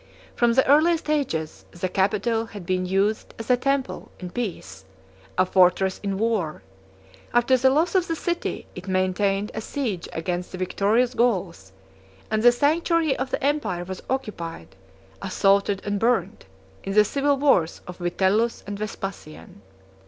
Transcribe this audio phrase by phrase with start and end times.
[0.35, 4.83] From the earliest ages, the Capitol had been used as a temple in peace,
[5.37, 6.63] a fortress in war:
[7.35, 11.71] after the loss of the city, it maintained a siege against the victorious Gauls,
[12.31, 14.75] and the sanctuary of the empire was occupied,
[15.21, 16.45] assaulted, and burnt,
[16.83, 19.61] in the civil wars of Vitellius and Vespasian.